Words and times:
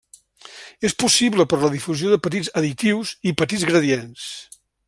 És 0.89 0.95
possible 1.03 1.45
per 1.51 1.59
la 1.65 1.69
difusió 1.75 2.15
de 2.15 2.19
petits 2.29 2.51
additius 2.63 3.15
i 3.33 3.37
petits 3.43 3.71
gradients. 3.73 4.29